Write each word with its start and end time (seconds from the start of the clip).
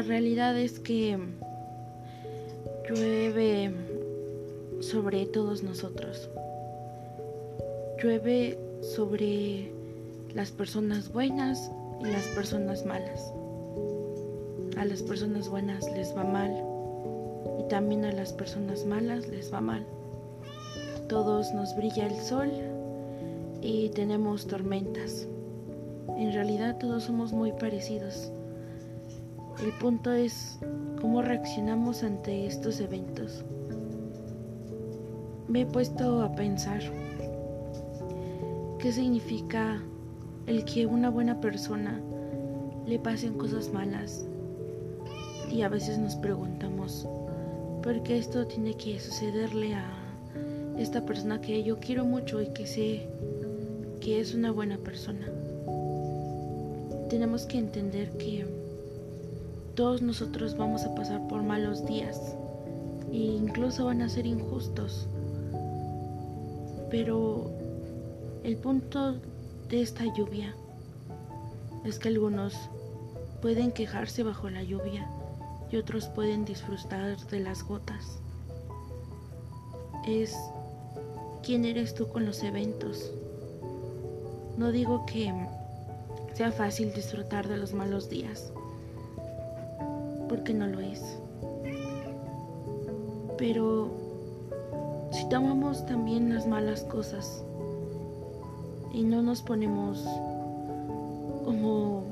La 0.00 0.06
realidad 0.06 0.56
es 0.56 0.80
que 0.80 1.18
llueve 2.88 3.70
sobre 4.80 5.26
todos 5.26 5.62
nosotros. 5.62 6.30
Llueve 8.02 8.58
sobre 8.80 9.70
las 10.34 10.52
personas 10.52 11.12
buenas 11.12 11.70
y 12.00 12.06
las 12.06 12.26
personas 12.28 12.86
malas. 12.86 13.30
A 14.78 14.86
las 14.86 15.02
personas 15.02 15.50
buenas 15.50 15.84
les 15.92 16.16
va 16.16 16.24
mal 16.24 16.50
y 17.58 17.68
también 17.68 18.06
a 18.06 18.12
las 18.12 18.32
personas 18.32 18.86
malas 18.86 19.28
les 19.28 19.52
va 19.52 19.60
mal. 19.60 19.84
Todos 21.10 21.52
nos 21.52 21.76
brilla 21.76 22.06
el 22.06 22.18
sol 22.22 22.50
y 23.60 23.90
tenemos 23.90 24.46
tormentas. 24.46 25.26
En 26.16 26.32
realidad 26.32 26.78
todos 26.78 27.02
somos 27.04 27.34
muy 27.34 27.52
parecidos. 27.52 28.32
El 29.62 29.72
punto 29.72 30.10
es 30.10 30.58
cómo 31.02 31.20
reaccionamos 31.20 32.02
ante 32.02 32.46
estos 32.46 32.80
eventos. 32.80 33.44
Me 35.48 35.62
he 35.62 35.66
puesto 35.66 36.22
a 36.22 36.34
pensar 36.34 36.80
qué 38.78 38.90
significa 38.90 39.82
el 40.46 40.64
que 40.64 40.86
una 40.86 41.10
buena 41.10 41.42
persona 41.42 42.00
le 42.86 42.98
pasen 42.98 43.34
cosas 43.34 43.70
malas 43.70 44.24
y 45.52 45.60
a 45.60 45.68
veces 45.68 45.98
nos 45.98 46.16
preguntamos 46.16 47.06
por 47.82 48.02
qué 48.02 48.16
esto 48.16 48.46
tiene 48.46 48.78
que 48.78 48.98
sucederle 48.98 49.74
a 49.74 49.84
esta 50.78 51.04
persona 51.04 51.38
que 51.42 51.62
yo 51.62 51.78
quiero 51.80 52.06
mucho 52.06 52.40
y 52.40 52.48
que 52.54 52.66
sé 52.66 53.10
que 54.00 54.20
es 54.20 54.34
una 54.34 54.52
buena 54.52 54.78
persona. 54.78 55.28
Tenemos 57.10 57.44
que 57.44 57.58
entender 57.58 58.10
que 58.12 58.59
todos 59.80 60.02
nosotros 60.02 60.58
vamos 60.58 60.84
a 60.84 60.94
pasar 60.94 61.26
por 61.26 61.42
malos 61.42 61.86
días 61.86 62.36
e 63.10 63.16
incluso 63.16 63.86
van 63.86 64.02
a 64.02 64.10
ser 64.10 64.26
injustos. 64.26 65.06
Pero 66.90 67.50
el 68.44 68.58
punto 68.58 69.14
de 69.70 69.80
esta 69.80 70.04
lluvia 70.14 70.54
es 71.86 71.98
que 71.98 72.08
algunos 72.08 72.54
pueden 73.40 73.72
quejarse 73.72 74.22
bajo 74.22 74.50
la 74.50 74.62
lluvia 74.62 75.08
y 75.72 75.78
otros 75.78 76.08
pueden 76.08 76.44
disfrutar 76.44 77.16
de 77.16 77.40
las 77.40 77.62
gotas. 77.62 78.18
Es 80.06 80.36
quién 81.42 81.64
eres 81.64 81.94
tú 81.94 82.06
con 82.08 82.26
los 82.26 82.42
eventos. 82.42 83.12
No 84.58 84.72
digo 84.72 85.06
que 85.06 85.32
sea 86.34 86.52
fácil 86.52 86.92
disfrutar 86.92 87.48
de 87.48 87.56
los 87.56 87.72
malos 87.72 88.10
días, 88.10 88.52
porque 90.30 90.54
no 90.54 90.68
lo 90.68 90.78
es. 90.78 91.18
Pero 93.36 93.90
si 95.10 95.28
tomamos 95.28 95.84
también 95.86 96.32
las 96.32 96.46
malas 96.46 96.84
cosas 96.84 97.44
y 98.92 99.02
no 99.02 99.22
nos 99.22 99.42
ponemos 99.42 100.06
como 101.44 102.04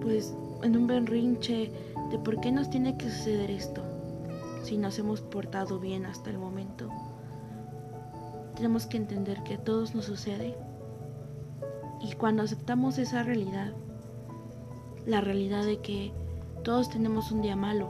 pues 0.00 0.34
en 0.62 0.76
un 0.78 0.86
berrinche 0.86 1.70
de 2.10 2.18
por 2.18 2.40
qué 2.40 2.50
nos 2.50 2.70
tiene 2.70 2.96
que 2.96 3.10
suceder 3.10 3.50
esto 3.50 3.82
si 4.62 4.78
nos 4.78 4.98
hemos 4.98 5.20
portado 5.20 5.78
bien 5.78 6.06
hasta 6.06 6.30
el 6.30 6.38
momento. 6.38 6.88
Tenemos 8.56 8.86
que 8.86 8.96
entender 8.96 9.42
que 9.42 9.54
a 9.54 9.58
todos 9.58 9.94
nos 9.94 10.06
sucede 10.06 10.56
y 12.00 12.14
cuando 12.14 12.44
aceptamos 12.44 12.96
esa 12.96 13.22
realidad, 13.22 13.74
la 15.04 15.20
realidad 15.20 15.66
de 15.66 15.80
que 15.80 16.12
todos 16.68 16.90
tenemos 16.90 17.32
un 17.32 17.40
día 17.40 17.56
malo, 17.56 17.88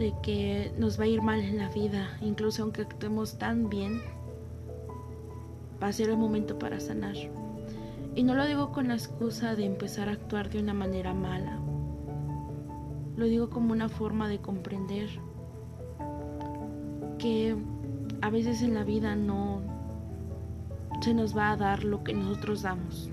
de 0.00 0.12
que 0.20 0.72
nos 0.76 0.98
va 0.98 1.04
a 1.04 1.06
ir 1.06 1.22
mal 1.22 1.38
en 1.38 1.58
la 1.58 1.68
vida, 1.68 2.08
incluso 2.20 2.64
aunque 2.64 2.82
actuemos 2.82 3.38
tan 3.38 3.68
bien, 3.70 4.02
va 5.80 5.86
a 5.86 5.92
ser 5.92 6.10
el 6.10 6.16
momento 6.16 6.58
para 6.58 6.80
sanar. 6.80 7.14
Y 8.16 8.24
no 8.24 8.34
lo 8.34 8.46
digo 8.46 8.72
con 8.72 8.88
la 8.88 8.94
excusa 8.94 9.54
de 9.54 9.64
empezar 9.64 10.08
a 10.08 10.14
actuar 10.14 10.50
de 10.50 10.58
una 10.58 10.74
manera 10.74 11.14
mala. 11.14 11.60
Lo 13.16 13.26
digo 13.26 13.48
como 13.48 13.70
una 13.70 13.88
forma 13.88 14.28
de 14.28 14.40
comprender 14.40 15.08
que 17.18 17.56
a 18.22 18.30
veces 18.30 18.62
en 18.62 18.74
la 18.74 18.82
vida 18.82 19.14
no 19.14 19.60
se 21.00 21.14
nos 21.14 21.36
va 21.36 21.52
a 21.52 21.56
dar 21.56 21.84
lo 21.84 22.02
que 22.02 22.12
nosotros 22.12 22.62
damos. 22.62 23.08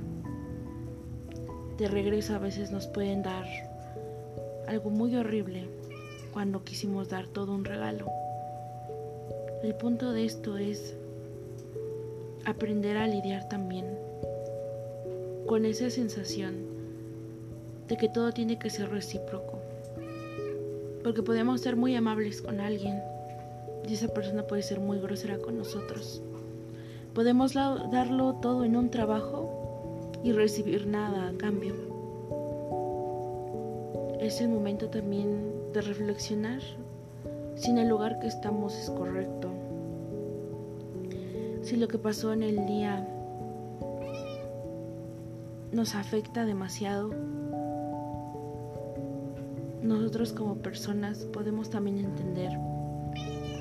De 1.78 1.90
regreso 1.90 2.34
a 2.34 2.40
veces 2.40 2.72
nos 2.72 2.88
pueden 2.88 3.22
dar 3.22 3.46
algo 4.68 4.90
muy 4.90 5.14
horrible 5.18 5.68
cuando 6.32 6.64
quisimos 6.64 7.10
dar 7.10 7.28
todo 7.28 7.54
un 7.54 7.66
regalo. 7.66 8.08
El 9.62 9.76
punto 9.76 10.14
de 10.14 10.24
esto 10.24 10.58
es 10.58 10.96
aprender 12.46 12.96
a 12.96 13.08
lidiar 13.08 13.50
también 13.50 13.86
con 15.46 15.66
esa 15.66 15.90
sensación 15.90 16.56
de 17.90 17.98
que 17.98 18.08
todo 18.08 18.32
tiene 18.32 18.58
que 18.58 18.70
ser 18.70 18.90
recíproco. 18.90 19.60
Porque 21.04 21.24
podemos 21.24 21.60
ser 21.60 21.76
muy 21.76 21.94
amables 21.96 22.42
con 22.42 22.62
alguien 22.62 23.02
y 23.86 23.94
esa 23.94 24.08
persona 24.08 24.48
puede 24.48 24.64
ser 24.64 24.80
muy 24.80 25.00
grosera 25.00 25.40
con 25.40 25.58
nosotros. 25.58 26.22
Podemos 27.14 27.54
darlo 27.54 28.36
todo 28.42 28.64
en 28.64 28.78
un 28.78 28.90
trabajo 28.90 29.45
y 30.26 30.32
recibir 30.32 30.88
nada 30.88 31.30
a 31.30 31.38
cambio. 31.38 31.76
Es 34.20 34.42
el 34.42 34.50
momento 34.50 34.90
también 34.90 35.54
de 35.72 35.82
reflexionar 35.82 36.62
si 37.54 37.70
en 37.70 37.78
el 37.78 37.90
lugar 37.90 38.18
que 38.18 38.26
estamos 38.26 38.76
es 38.76 38.90
correcto. 38.90 39.52
Si 41.62 41.76
lo 41.76 41.88
que 41.88 42.00
pasó 42.00 42.34
en 42.34 42.42
el 42.42 42.66
día 42.66 43.08
nos 45.72 45.94
afecta 45.94 46.44
demasiado, 46.44 47.12
nosotros 49.84 50.34
como 50.34 50.56
personas 50.56 51.20
podemos 51.26 51.70
también 51.70 52.00
entender 52.00 52.52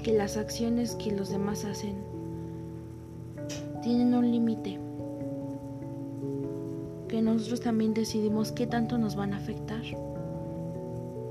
que 0.03 0.15
las 0.15 0.39
acciones 0.39 0.95
que 0.95 1.11
los 1.11 1.29
demás 1.29 1.67
hacen 1.67 1.97
tienen 3.83 4.15
un 4.15 4.31
límite, 4.31 4.81
que 7.15 7.23
nosotros 7.23 7.61
también 7.61 7.95
decidimos 7.95 8.51
qué 8.51 8.67
tanto 8.67 8.99
nos 8.99 9.15
van 9.15 9.35
a 9.35 9.37
afectar. 9.37 9.85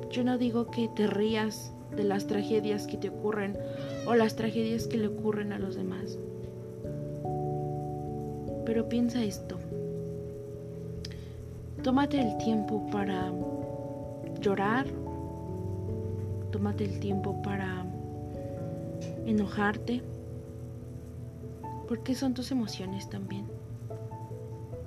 Yo 0.10 0.24
no 0.24 0.38
digo 0.38 0.68
que 0.68 0.88
te 0.88 1.08
rías 1.08 1.74
de 1.94 2.06
las 2.06 2.26
tragedias 2.26 2.88
que 2.88 2.96
te 2.96 3.10
ocurren 3.10 3.58
o 4.08 4.16
las 4.16 4.38
tragedias 4.38 4.88
que 4.88 4.96
le 4.96 5.08
ocurren 5.08 5.52
a 5.52 5.60
los 5.60 5.76
demás. 5.76 6.18
Pero 8.66 8.88
piensa 8.88 9.26
esto. 9.26 9.58
Tómate 11.82 12.22
el 12.22 12.38
tiempo 12.38 12.88
para 12.90 13.34
llorar. 14.40 14.86
Tómate 16.52 16.86
el 16.86 16.98
tiempo 17.02 17.42
para 17.42 17.86
enojarte. 19.26 20.02
Porque 21.90 22.16
son 22.16 22.34
tus 22.34 22.54
emociones 22.54 23.10
también. 23.10 23.48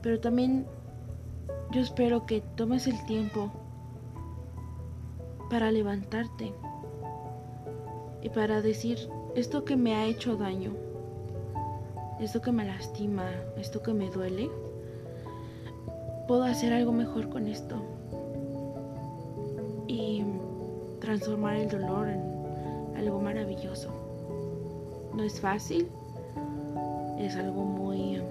Pero 0.00 0.20
también 0.20 0.64
yo 1.70 1.80
espero 1.80 2.26
que 2.26 2.40
tomes 2.40 2.86
el 2.86 3.04
tiempo 3.06 3.50
para 5.50 5.70
levantarte 5.70 6.52
y 8.22 8.28
para 8.30 8.62
decir 8.62 8.98
esto 9.34 9.64
que 9.64 9.76
me 9.76 9.94
ha 9.94 10.06
hecho 10.06 10.36
daño 10.36 10.86
esto 12.20 12.40
que 12.40 12.50
me 12.50 12.64
lastima, 12.64 13.30
esto 13.58 13.82
que 13.82 13.92
me 13.92 14.10
duele, 14.10 14.50
puedo 16.26 16.44
hacer 16.44 16.72
algo 16.72 16.92
mejor 16.92 17.28
con 17.28 17.46
esto 17.46 17.76
y 19.86 20.24
transformar 21.00 21.56
el 21.56 21.68
dolor 21.68 22.08
en 22.08 22.96
algo 22.96 23.20
maravilloso. 23.20 23.90
No 25.14 25.22
es 25.22 25.40
fácil, 25.40 25.88
es 27.18 27.36
algo 27.36 27.64
muy, 27.64 28.22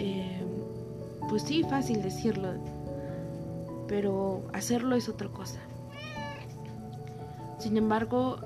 eh, 0.00 0.39
pues 1.30 1.42
sí, 1.44 1.62
fácil 1.62 2.02
decirlo, 2.02 2.54
pero 3.86 4.42
hacerlo 4.52 4.96
es 4.96 5.08
otra 5.08 5.28
cosa. 5.28 5.60
Sin 7.60 7.76
embargo, 7.76 8.38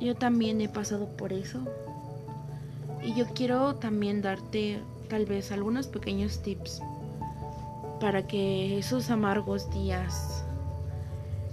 yo 0.00 0.14
también 0.14 0.62
he 0.62 0.70
pasado 0.70 1.06
por 1.18 1.34
eso 1.34 1.60
y 3.02 3.12
yo 3.12 3.26
quiero 3.34 3.74
también 3.74 4.22
darte 4.22 4.80
tal 5.10 5.26
vez 5.26 5.52
algunos 5.52 5.86
pequeños 5.86 6.42
tips 6.42 6.80
para 8.00 8.26
que 8.26 8.78
esos 8.78 9.10
amargos 9.10 9.70
días, 9.70 10.44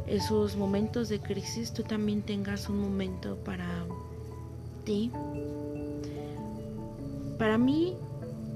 esos 0.07 0.55
momentos 0.55 1.09
de 1.09 1.19
crisis, 1.19 1.73
tú 1.73 1.83
también 1.83 2.21
tengas 2.21 2.69
un 2.69 2.79
momento 2.79 3.35
para 3.43 3.67
ti. 4.85 5.11
Para 7.37 7.57
mí, 7.57 7.97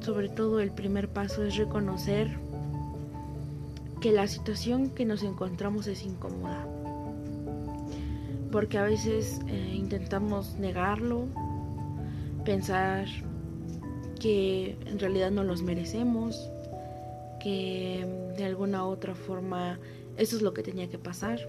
sobre 0.01 0.29
todo 0.29 0.59
el 0.59 0.71
primer 0.71 1.09
paso 1.09 1.43
es 1.43 1.57
reconocer 1.57 2.37
que 4.01 4.11
la 4.11 4.27
situación 4.27 4.89
que 4.89 5.05
nos 5.05 5.23
encontramos 5.23 5.87
es 5.87 6.03
incómoda. 6.03 6.65
Porque 8.51 8.77
a 8.77 8.83
veces 8.83 9.39
eh, 9.47 9.73
intentamos 9.75 10.55
negarlo, 10.55 11.27
pensar 12.45 13.05
que 14.19 14.77
en 14.85 14.99
realidad 14.99 15.31
no 15.31 15.43
los 15.43 15.61
merecemos, 15.61 16.49
que 17.39 18.05
de 18.37 18.45
alguna 18.45 18.85
u 18.85 18.89
otra 18.89 19.15
forma 19.15 19.79
eso 20.17 20.35
es 20.35 20.41
lo 20.41 20.53
que 20.53 20.63
tenía 20.63 20.89
que 20.89 20.97
pasar. 20.97 21.39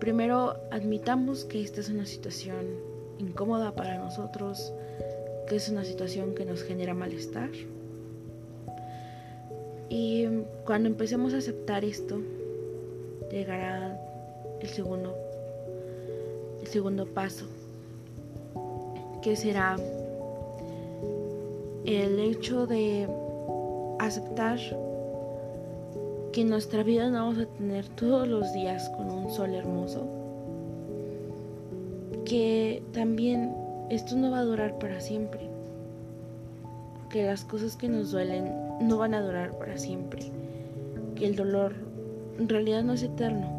Primero 0.00 0.56
admitamos 0.70 1.44
que 1.44 1.62
esta 1.62 1.80
es 1.80 1.88
una 1.88 2.06
situación 2.06 2.66
incómoda 3.18 3.74
para 3.74 3.98
nosotros, 3.98 4.72
que 5.48 5.56
es 5.56 5.68
una 5.70 5.84
situación 5.84 6.34
que 6.34 6.44
nos 6.44 6.62
genera 6.62 6.94
malestar. 6.94 7.50
Y 9.88 10.26
cuando 10.66 10.88
empecemos 10.88 11.32
a 11.32 11.38
aceptar 11.38 11.84
esto, 11.84 12.20
llegará 13.30 13.98
el 14.60 14.68
segundo, 14.68 15.16
el 16.60 16.66
segundo 16.66 17.06
paso, 17.06 17.46
que 19.22 19.36
será 19.36 19.76
el 21.86 22.18
hecho 22.18 22.66
de 22.66 23.08
aceptar 23.98 24.58
que 26.32 26.42
en 26.42 26.50
nuestra 26.50 26.82
vida 26.82 27.08
no 27.08 27.24
vamos 27.24 27.38
a 27.38 27.46
tener 27.46 27.88
todos 27.88 28.28
los 28.28 28.52
días 28.52 28.90
con 28.90 29.10
un 29.10 29.30
sol 29.30 29.54
hermoso, 29.54 30.06
que 32.26 32.82
también 32.92 33.67
esto 33.90 34.16
no 34.16 34.30
va 34.30 34.40
a 34.40 34.44
durar 34.44 34.78
para 34.78 35.00
siempre, 35.00 35.40
que 37.10 37.24
las 37.24 37.44
cosas 37.44 37.76
que 37.76 37.88
nos 37.88 38.10
duelen 38.10 38.52
no 38.80 38.98
van 38.98 39.14
a 39.14 39.22
durar 39.22 39.58
para 39.58 39.78
siempre, 39.78 40.22
que 41.14 41.26
el 41.26 41.36
dolor 41.36 41.74
en 42.38 42.48
realidad 42.48 42.82
no 42.82 42.92
es 42.92 43.02
eterno 43.02 43.58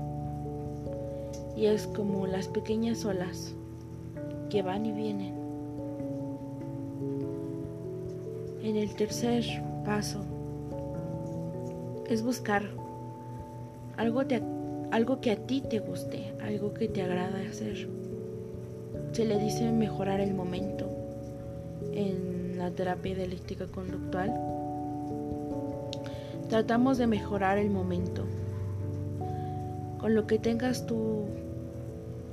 y 1.55 1.65
es 1.65 1.87
como 1.87 2.27
las 2.27 2.47
pequeñas 2.47 3.03
olas 3.05 3.53
que 4.49 4.61
van 4.61 4.85
y 4.85 4.91
vienen. 4.91 5.33
En 8.63 8.75
el 8.75 8.93
tercer 8.95 9.43
paso 9.83 10.21
es 12.07 12.23
buscar 12.23 12.63
algo, 13.97 14.21
algo 14.91 15.21
que 15.21 15.31
a 15.31 15.35
ti 15.35 15.61
te 15.61 15.79
guste, 15.79 16.33
algo 16.41 16.73
que 16.73 16.87
te 16.87 17.01
agrada 17.01 17.39
hacer. 17.49 17.98
Se 19.11 19.25
le 19.25 19.37
dice 19.37 19.71
mejorar 19.71 20.19
el 20.21 20.33
momento 20.33 20.87
en 21.91 22.57
la 22.57 22.71
terapia 22.71 23.15
dialéctica 23.15 23.67
conductual. 23.67 24.33
Tratamos 26.49 26.97
de 26.97 27.07
mejorar 27.07 27.57
el 27.57 27.69
momento 27.69 28.25
con 29.99 30.15
lo 30.15 30.25
que 30.25 30.39
tengas 30.39 30.85
tú 30.85 31.25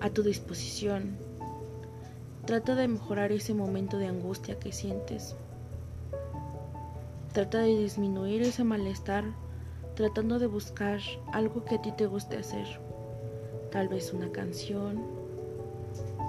a 0.00 0.10
tu 0.10 0.22
disposición. 0.22 1.16
Trata 2.44 2.74
de 2.74 2.88
mejorar 2.88 3.32
ese 3.32 3.54
momento 3.54 3.98
de 3.98 4.06
angustia 4.06 4.58
que 4.58 4.72
sientes. 4.72 5.34
Trata 7.32 7.58
de 7.58 7.76
disminuir 7.76 8.42
ese 8.42 8.64
malestar 8.64 9.24
tratando 9.96 10.38
de 10.38 10.46
buscar 10.46 11.00
algo 11.32 11.64
que 11.64 11.76
a 11.76 11.82
ti 11.82 11.90
te 11.90 12.06
guste 12.06 12.36
hacer. 12.36 12.66
Tal 13.72 13.88
vez 13.88 14.12
una 14.12 14.30
canción, 14.30 15.02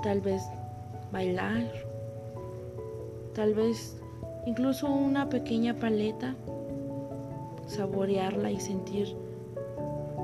tal 0.07 0.21
vez 0.21 0.42
bailar, 1.12 1.69
tal 3.36 3.54
vez 3.54 3.98
incluso 4.45 4.89
una 4.89 5.27
pequeña 5.27 5.74
paleta, 5.74 6.33
saborearla 7.65 8.50
y 8.50 8.57
sentir 8.57 9.18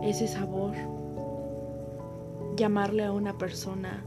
ese 0.01 0.29
sabor, 0.29 0.71
llamarle 2.55 3.03
a 3.03 3.11
una 3.11 3.37
persona 3.37 4.05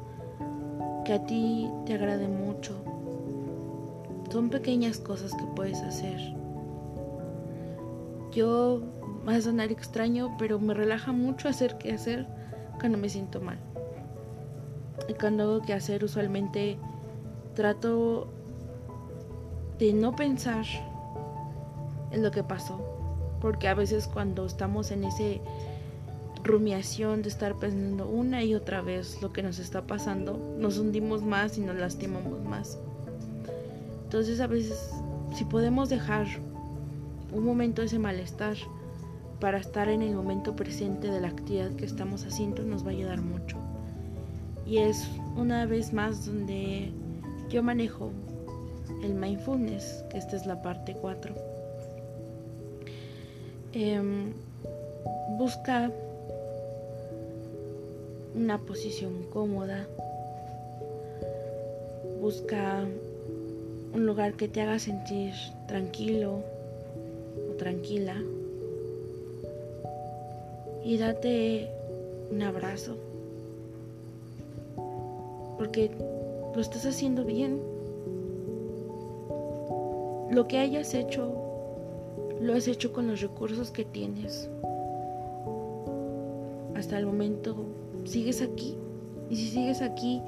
que 1.05 1.13
a 1.13 1.27
ti 1.27 1.71
te 1.85 1.93
agrade 1.93 2.27
mucho. 2.27 2.73
Son 4.31 4.49
pequeñas 4.49 4.97
cosas 4.97 5.35
que 5.35 5.45
puedes 5.55 5.83
hacer. 5.83 6.19
Yo 8.33 8.81
Va 9.29 9.35
a 9.35 9.41
sonar 9.41 9.73
extraño, 9.73 10.37
pero 10.39 10.61
me 10.61 10.73
relaja 10.73 11.11
mucho 11.11 11.49
hacer 11.49 11.79
que 11.79 11.93
hacer 11.93 12.29
cuando 12.79 12.97
me 12.97 13.09
siento 13.09 13.41
mal. 13.41 13.59
Cuando 15.21 15.45
hago 15.45 15.63
que 15.63 15.73
hacer, 15.73 16.05
usualmente 16.05 16.79
trato 17.55 18.29
de 19.79 19.93
no 19.93 20.15
pensar 20.17 20.65
en 22.11 22.23
lo 22.23 22.31
que 22.31 22.43
pasó. 22.43 22.81
Porque 23.41 23.69
a 23.69 23.75
veces 23.75 24.07
cuando 24.07 24.47
estamos 24.47 24.91
en 24.91 25.05
ese 25.05 25.41
rumiación 26.43 27.23
de 27.23 27.29
estar 27.29 27.57
pensando 27.57 28.09
una 28.09 28.45
y 28.45 28.55
otra 28.55 28.81
vez 28.81 29.21
lo 29.21 29.33
que 29.33 29.43
nos 29.43 29.59
está 29.59 29.83
pasando, 29.83 30.39
nos 30.59 30.79
hundimos 30.79 31.23
más 31.23 31.59
y 31.59 31.61
nos 31.61 31.77
lastimamos 31.77 32.43
más. 32.45 32.79
Entonces 34.05 34.41
a 34.41 34.47
veces 34.47 34.93
si 35.35 35.45
podemos 35.45 35.89
dejar 35.89 36.27
un 37.33 37.45
momento 37.45 37.83
ese 37.83 37.99
malestar 37.99 38.57
para 39.41 39.59
estar 39.59 39.89
en 39.89 40.03
el 40.03 40.15
momento 40.15 40.57
presente 40.57 41.11
de 41.11 41.21
la 41.21 41.29
actividad 41.29 41.73
que 41.73 41.85
estamos 41.85 42.25
haciendo 42.25 42.63
nos 42.63 42.85
va 42.85 42.89
a 42.89 42.93
ayudar 42.93 43.21
mucho. 43.21 43.59
Y 44.67 44.79
es 44.79 45.07
una 45.37 45.67
vez 45.67 45.93
más 45.93 46.27
donde 46.27 46.91
yo 47.49 47.63
manejo 47.63 48.11
el 49.03 49.15
mindfulness, 49.15 50.05
que 50.11 50.19
esta 50.19 50.37
es 50.37 50.47
la 50.47 50.61
parte 50.61 50.95
4. 50.95 51.35
Em, 53.73 54.33
busca 55.39 55.91
una 58.35 58.59
posición 58.59 59.25
cómoda. 59.33 59.87
Busca 62.21 62.85
un 63.95 64.07
lugar 64.07 64.35
que 64.35 64.49
te 64.49 64.61
haga 64.61 64.79
sentir 64.79 65.33
tranquilo 65.67 66.43
o 67.51 67.55
tranquila 67.55 68.17
y 70.85 70.99
date 70.99 71.69
un 72.31 72.43
abrazo. 72.43 73.06
Porque 75.57 75.91
lo 76.55 76.61
estás 76.61 76.87
haciendo 76.87 77.25
bien. 77.25 77.61
Lo 80.31 80.47
que 80.49 80.59
hayas 80.59 80.95
hecho, 80.95 81.33
lo 82.41 82.55
has 82.55 82.69
hecho 82.69 82.93
con 82.93 83.07
los 83.07 83.21
recursos 83.21 83.71
que 83.71 83.85
tienes. 83.85 84.51
Hasta 86.75 86.99
el 86.99 87.07
momento 87.07 87.57
sigues 88.05 88.43
aquí. 88.43 88.77
Y 89.31 89.37
si 89.37 89.49
sigues 89.49 89.83
aquí, 89.83 90.23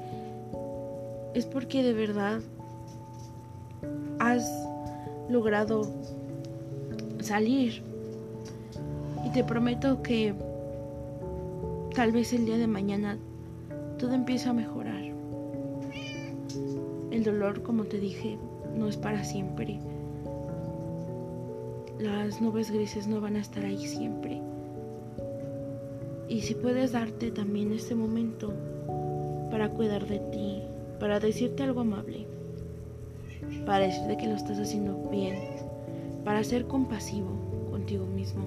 es 1.33 1.45
porque 1.45 1.83
de 1.83 1.93
verdad 1.93 2.41
has 4.19 4.49
logrado 5.29 5.83
salir. 7.19 7.83
Y 9.25 9.29
te 9.31 9.43
prometo 9.43 10.01
que 10.01 10.33
Tal 11.99 12.13
vez 12.13 12.31
el 12.31 12.45
día 12.45 12.57
de 12.57 12.65
mañana 12.65 13.17
todo 13.97 14.13
empieza 14.13 14.51
a 14.51 14.53
mejorar. 14.53 14.98
El 17.11 17.23
dolor, 17.23 17.63
como 17.63 17.85
te 17.85 17.99
dije, 17.99 18.37
no 18.75 18.87
es 18.87 18.97
para 18.97 19.23
siempre. 19.23 19.79
Las 21.99 22.41
nubes 22.41 22.71
grises 22.71 23.07
no 23.07 23.21
van 23.21 23.35
a 23.35 23.41
estar 23.41 23.65
ahí 23.65 23.85
siempre. 23.85 24.41
Y 26.27 26.41
si 26.41 26.55
puedes 26.55 26.91
darte 26.91 27.31
también 27.31 27.73
este 27.73 27.95
momento 27.95 28.53
para 29.51 29.69
cuidar 29.69 30.07
de 30.07 30.19
ti, 30.19 30.61
para 30.99 31.19
decirte 31.19 31.63
algo 31.63 31.81
amable, 31.81 32.27
para 33.65 33.85
decirte 33.85 34.17
que 34.17 34.27
lo 34.27 34.35
estás 34.35 34.59
haciendo 34.59 34.95
bien, 35.09 35.35
para 36.23 36.43
ser 36.43 36.65
compasivo 36.65 37.31
contigo 37.71 38.05
mismo 38.05 38.43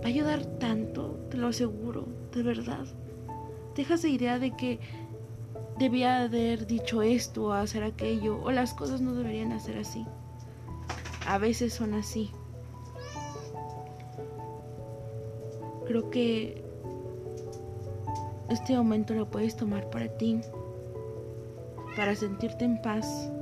Va 0.00 0.06
a 0.06 0.08
ayudar 0.08 0.46
tanto, 0.58 1.18
te 1.30 1.36
lo 1.36 1.48
aseguro, 1.48 2.06
de 2.34 2.42
verdad. 2.42 2.86
Deja 3.76 3.94
esa 3.94 4.08
idea 4.08 4.38
de 4.38 4.56
que 4.56 4.80
debía 5.80 6.24
haber 6.24 6.66
dicho 6.66 7.00
esto 7.00 7.46
o 7.46 7.52
hacer 7.52 7.82
aquello, 7.82 8.38
o 8.42 8.50
las 8.50 8.74
cosas 8.74 9.00
no 9.00 9.14
deberían 9.14 9.50
hacer 9.52 9.78
así. 9.78 10.06
A 11.26 11.38
veces 11.38 11.72
son 11.72 11.94
así. 11.94 12.30
Creo 15.86 16.10
que 16.10 16.62
este 18.50 18.76
momento 18.76 19.14
lo 19.14 19.30
puedes 19.30 19.56
tomar 19.56 19.88
para 19.88 20.08
ti, 20.18 20.42
para 21.96 22.14
sentirte 22.14 22.66
en 22.66 22.80
paz. 22.82 23.32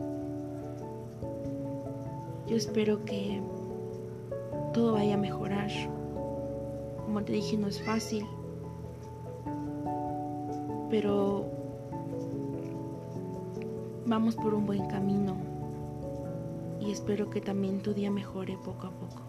Yo 2.46 2.56
espero 2.56 3.04
que 3.04 3.42
todo 4.72 4.92
vaya 4.92 5.14
a 5.14 5.18
mejorar. 5.18 5.70
Como 7.04 7.20
te 7.24 7.32
dije, 7.32 7.56
no 7.56 7.66
es 7.66 7.82
fácil. 7.82 8.24
Pero 10.88 11.57
Vamos 14.08 14.36
por 14.36 14.54
un 14.54 14.64
buen 14.64 14.86
camino 14.86 15.36
y 16.80 16.90
espero 16.90 17.28
que 17.28 17.42
también 17.42 17.82
tu 17.82 17.92
día 17.92 18.10
mejore 18.10 18.56
poco 18.64 18.86
a 18.86 18.90
poco. 18.90 19.28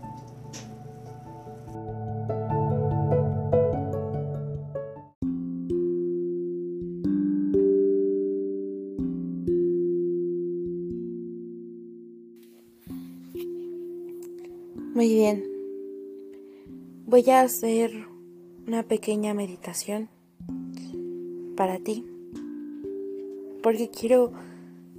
Muy 14.95 15.09
bien. 15.09 15.43
Voy 17.05 17.29
a 17.29 17.41
hacer 17.41 18.07
una 18.65 18.83
pequeña 18.83 19.33
meditación 19.33 20.07
para 21.57 21.79
ti. 21.79 22.05
Porque 23.61 23.89
quiero 23.89 24.31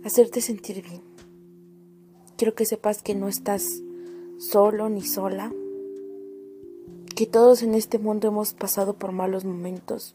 hacerte 0.04 0.40
sentir 0.40 0.82
bien. 0.82 1.02
Quiero 2.36 2.54
que 2.54 2.64
sepas 2.64 3.02
que 3.02 3.14
no 3.14 3.28
estás 3.28 3.82
solo 4.38 4.88
ni 4.88 5.02
sola. 5.02 5.52
Que 7.14 7.26
todos 7.26 7.62
en 7.62 7.74
este 7.74 7.98
mundo 7.98 8.28
hemos 8.28 8.54
pasado 8.54 8.94
por 8.94 9.12
malos 9.12 9.44
momentos. 9.44 10.14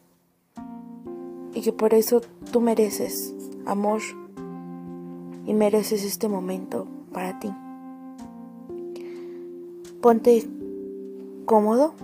Y 1.54 1.60
que 1.62 1.72
por 1.72 1.94
eso 1.94 2.20
tú 2.50 2.60
mereces 2.60 3.32
amor 3.64 4.00
y 5.46 5.54
mereces 5.54 6.04
este 6.04 6.28
momento 6.28 6.86
para 7.12 7.38
ti. 7.38 7.52
Ponte 10.00 10.48
cómodo, 11.46 11.94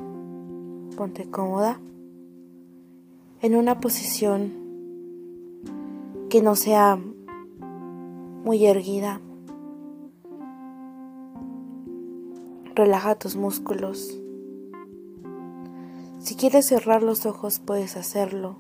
ponte 0.96 1.28
cómoda 1.28 1.80
en 3.40 3.56
una 3.56 3.80
posición 3.80 4.52
que 6.30 6.40
no 6.40 6.54
sea 6.54 6.98
muy 8.44 8.64
erguida. 8.66 9.20
Relaja 12.74 13.14
tus 13.14 13.36
músculos. 13.36 14.18
Si 16.18 16.34
quieres 16.36 16.66
cerrar 16.66 17.02
los 17.02 17.26
ojos 17.26 17.60
puedes 17.60 17.96
hacerlo. 17.96 18.56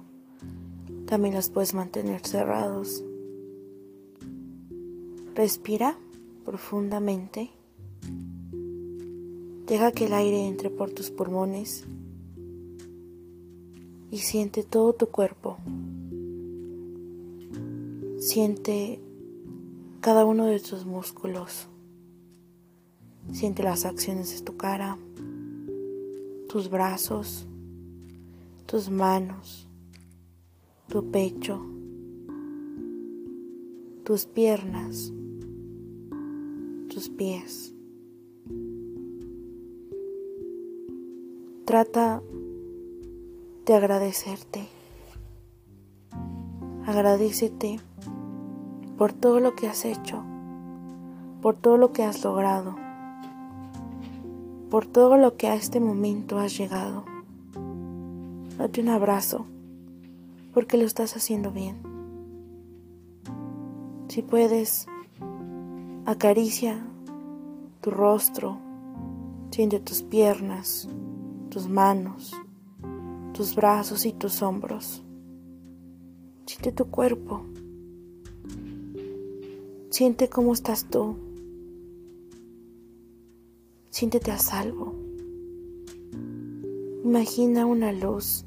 También 1.06 1.34
los 1.34 1.50
puedes 1.50 1.74
mantener 1.74 2.26
cerrados. 2.26 3.04
Respira 5.34 5.96
profundamente. 6.44 7.50
Deja 9.66 9.92
que 9.92 10.06
el 10.06 10.12
aire 10.12 10.46
entre 10.46 10.70
por 10.70 10.90
tus 10.90 11.10
pulmones 11.10 11.86
y 14.10 14.18
siente 14.18 14.62
todo 14.62 14.92
tu 14.92 15.06
cuerpo. 15.06 15.56
Siente 18.18 19.00
cada 20.02 20.24
uno 20.24 20.46
de 20.46 20.58
tus 20.58 20.84
músculos. 20.84 21.68
Siente 23.32 23.62
las 23.62 23.84
acciones 23.84 24.36
de 24.36 24.44
tu 24.44 24.56
cara, 24.56 24.98
tus 26.48 26.68
brazos, 26.68 27.46
tus 28.66 28.90
manos, 28.90 29.68
tu 30.88 31.08
pecho, 31.12 31.64
tus 34.02 34.26
piernas, 34.26 35.12
tus 36.88 37.08
pies. 37.08 37.72
Trata 41.64 42.20
de 43.64 43.74
agradecerte. 43.74 44.66
Agradecete 46.86 47.78
por 48.96 49.12
todo 49.12 49.40
lo 49.40 49.54
que 49.54 49.68
has 49.68 49.84
hecho, 49.84 50.22
por 51.40 51.56
todo 51.56 51.76
lo 51.76 51.92
que 51.92 52.04
has 52.04 52.22
logrado, 52.24 52.76
por 54.70 54.86
todo 54.86 55.16
lo 55.16 55.36
que 55.36 55.48
a 55.48 55.54
este 55.54 55.80
momento 55.80 56.38
has 56.38 56.56
llegado. 56.56 57.04
Date 58.58 58.80
un 58.80 58.88
abrazo, 58.88 59.46
porque 60.54 60.76
lo 60.76 60.84
estás 60.84 61.16
haciendo 61.16 61.50
bien. 61.50 61.76
Si 64.08 64.22
puedes, 64.22 64.86
acaricia 66.04 66.86
tu 67.80 67.90
rostro, 67.90 68.58
siente 69.50 69.80
tus 69.80 70.02
piernas, 70.02 70.88
tus 71.48 71.68
manos, 71.68 72.32
tus 73.32 73.54
brazos 73.54 74.06
y 74.06 74.12
tus 74.12 74.42
hombros. 74.42 75.02
Siente 76.46 76.72
tu 76.72 76.86
cuerpo. 76.90 77.44
Siente 79.92 80.30
cómo 80.30 80.54
estás 80.54 80.86
tú. 80.86 81.16
Siéntete 83.90 84.30
a 84.30 84.38
salvo. 84.38 84.94
Imagina 87.04 87.66
una 87.66 87.92
luz 87.92 88.46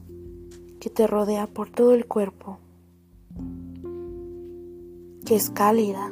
que 0.80 0.90
te 0.90 1.06
rodea 1.06 1.46
por 1.46 1.70
todo 1.70 1.94
el 1.94 2.08
cuerpo, 2.08 2.58
que 5.24 5.36
es 5.36 5.52
cálida 5.52 6.12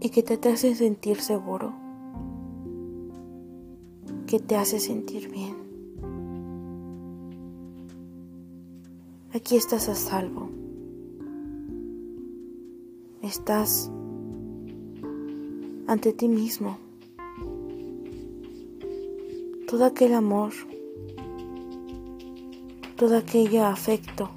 y 0.00 0.08
que 0.08 0.22
te 0.22 0.48
hace 0.48 0.74
sentir 0.74 1.20
seguro, 1.20 1.74
que 4.26 4.40
te 4.40 4.56
hace 4.56 4.80
sentir 4.80 5.30
bien. 5.30 5.54
Aquí 9.34 9.56
estás 9.56 9.90
a 9.90 9.94
salvo. 9.94 10.63
Estás 13.24 13.90
ante 15.86 16.12
ti 16.12 16.28
mismo. 16.28 16.76
Todo 19.66 19.86
aquel 19.86 20.12
amor, 20.12 20.52
todo 22.96 23.16
aquello 23.16 23.64
afecto. 23.64 24.28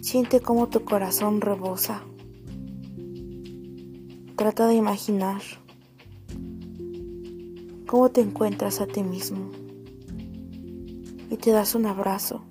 Siente 0.00 0.40
cómo 0.40 0.70
tu 0.70 0.86
corazón 0.86 1.42
rebosa. 1.42 2.02
Trata 4.36 4.66
de 4.66 4.76
imaginar 4.76 5.42
cómo 7.86 8.08
te 8.08 8.22
encuentras 8.22 8.80
a 8.80 8.86
ti 8.86 9.02
mismo 9.02 9.50
y 11.30 11.36
te 11.36 11.50
das 11.50 11.74
un 11.74 11.84
abrazo 11.84 12.46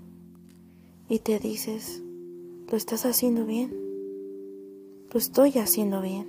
y 1.10 1.18
te 1.18 1.40
dices, 1.40 2.04
lo 2.70 2.78
estás 2.78 3.08
haciendo 3.08 3.44
bien 3.44 3.87
lo 5.12 5.20
estoy 5.20 5.58
haciendo 5.58 6.02
bien. 6.02 6.28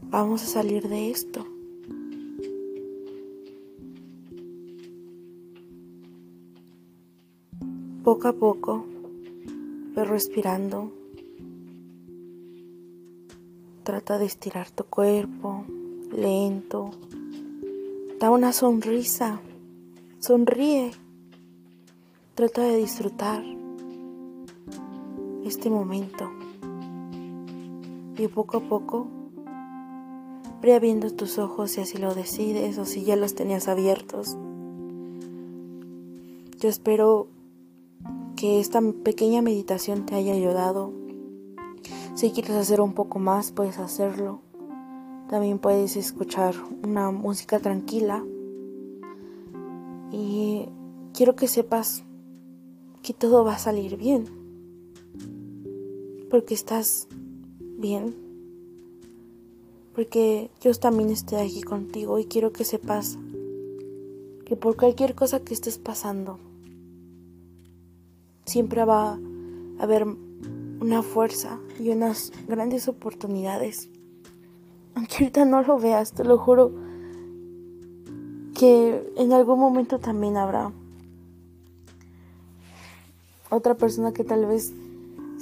Vamos 0.00 0.42
a 0.42 0.46
salir 0.46 0.88
de 0.88 1.10
esto. 1.10 1.46
Poco 8.02 8.28
a 8.28 8.32
poco, 8.32 8.84
ve 9.94 10.04
respirando. 10.04 10.92
Trata 13.84 14.18
de 14.18 14.26
estirar 14.26 14.70
tu 14.70 14.84
cuerpo, 14.84 15.64
lento. 16.10 16.90
Da 18.18 18.30
una 18.30 18.52
sonrisa. 18.52 19.40
Sonríe. 20.18 20.90
Trata 22.34 22.62
de 22.62 22.76
disfrutar 22.76 23.61
este 25.44 25.70
momento. 25.70 26.30
Y 28.16 28.28
poco 28.28 28.58
a 28.58 28.60
poco, 28.60 29.06
ve 30.60 30.74
abriendo 30.74 31.10
tus 31.10 31.38
ojos 31.38 31.72
si 31.72 31.80
así 31.80 31.98
lo 31.98 32.14
decides 32.14 32.78
o 32.78 32.84
si 32.84 33.04
ya 33.04 33.16
los 33.16 33.34
tenías 33.34 33.68
abiertos. 33.68 34.36
Yo 36.58 36.68
espero 36.68 37.26
que 38.36 38.60
esta 38.60 38.80
pequeña 39.02 39.42
meditación 39.42 40.06
te 40.06 40.14
haya 40.14 40.32
ayudado. 40.32 40.92
Si 42.14 42.30
quieres 42.30 42.52
hacer 42.52 42.80
un 42.80 42.92
poco 42.92 43.18
más, 43.18 43.50
puedes 43.52 43.78
hacerlo. 43.78 44.40
También 45.28 45.58
puedes 45.58 45.96
escuchar 45.96 46.54
una 46.84 47.10
música 47.10 47.58
tranquila. 47.58 48.24
Y 50.12 50.68
quiero 51.14 51.34
que 51.34 51.48
sepas 51.48 52.04
que 53.02 53.14
todo 53.14 53.44
va 53.44 53.54
a 53.54 53.58
salir 53.58 53.96
bien 53.96 54.41
porque 56.32 56.54
estás 56.54 57.08
bien, 57.76 58.14
porque 59.94 60.50
yo 60.62 60.72
también 60.72 61.10
estoy 61.10 61.40
aquí 61.40 61.60
contigo 61.60 62.18
y 62.18 62.24
quiero 62.24 62.54
que 62.54 62.64
sepas 62.64 63.18
que 64.46 64.56
por 64.56 64.76
cualquier 64.76 65.14
cosa 65.14 65.40
que 65.40 65.52
estés 65.52 65.76
pasando, 65.76 66.38
siempre 68.46 68.82
va 68.86 69.10
a 69.12 69.18
haber 69.78 70.06
una 70.80 71.02
fuerza 71.02 71.60
y 71.78 71.90
unas 71.90 72.32
grandes 72.48 72.88
oportunidades. 72.88 73.90
Aunque 74.94 75.16
ahorita 75.16 75.44
no 75.44 75.60
lo 75.60 75.78
veas, 75.78 76.12
te 76.12 76.24
lo 76.24 76.38
juro 76.38 76.72
que 78.58 79.12
en 79.18 79.34
algún 79.34 79.58
momento 79.58 79.98
también 79.98 80.38
habrá 80.38 80.72
otra 83.50 83.74
persona 83.74 84.14
que 84.14 84.24
tal 84.24 84.46
vez 84.46 84.72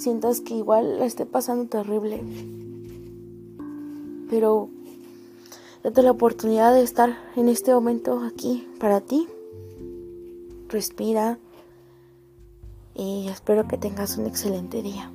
sientas 0.00 0.40
que 0.40 0.54
igual 0.54 0.99
la 0.99 1.04
esté 1.04 1.26
pasando 1.26 1.66
terrible. 1.66 2.23
Pero 4.28 4.69
date 5.85 6.02
la 6.02 6.11
oportunidad 6.11 6.73
de 6.73 6.83
estar 6.83 7.19
en 7.37 7.49
este 7.49 7.73
momento 7.73 8.21
aquí 8.21 8.66
para 8.78 9.00
ti. 9.00 9.28
Respira 10.69 11.38
y 12.95 13.28
espero 13.28 13.69
que 13.69 13.76
tengas 13.76 14.16
un 14.16 14.26
excelente 14.26 14.83
día. 14.83 15.11